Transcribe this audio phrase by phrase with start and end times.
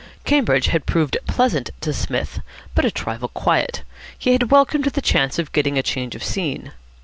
[0.25, 2.39] Cambridge had proved pleasant to Psmith,
[2.73, 3.83] but a trifle quiet.
[4.17, 6.71] He had welcomed the chance of getting a change of scene.